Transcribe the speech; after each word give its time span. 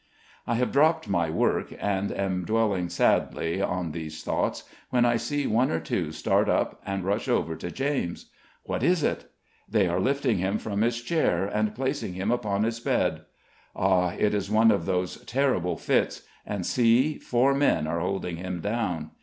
I 0.47 0.55
have 0.55 0.71
dropped 0.71 1.07
my 1.07 1.29
work, 1.29 1.75
and 1.79 2.11
am 2.11 2.43
dwelling 2.43 2.89
sadly 2.89 3.61
on 3.61 3.91
these 3.91 4.23
thoughts, 4.23 4.63
when 4.89 5.05
I 5.05 5.15
see 5.17 5.45
one 5.45 5.69
or 5.69 5.79
two 5.79 6.11
start 6.11 6.49
up, 6.49 6.81
and 6.87 7.03
rush 7.05 7.27
over 7.27 7.55
to 7.57 7.69
James. 7.69 8.31
What 8.63 8.81
is 8.81 9.03
it? 9.03 9.25
They 9.69 9.87
are 9.87 9.99
lifting 9.99 10.39
him 10.39 10.57
from 10.57 10.81
his 10.81 10.99
chair, 11.03 11.45
and 11.45 11.75
placing 11.75 12.13
him 12.13 12.31
upon 12.31 12.63
his 12.63 12.79
bed. 12.79 13.25
Ah! 13.75 14.13
it 14.17 14.33
is 14.33 14.49
one 14.49 14.71
of 14.71 14.87
those 14.87 15.23
terrible 15.25 15.77
fits; 15.77 16.23
and 16.47 16.65
see, 16.65 17.19
four 17.19 17.53
men 17.53 17.85
are 17.85 17.99
holding 17.99 18.37
him 18.37 18.59
down. 18.59 19.11